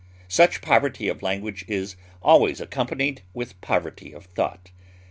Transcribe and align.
Such 0.27 0.61
poverty 0.63 1.07
of 1.09 1.21
language 1.21 1.63
is 1.67 1.95
always 2.23 2.59
accompanied 2.59 3.21
with 3.35 3.61
poverty 3.61 4.13
of 4.13 4.25
thought. 4.25 4.71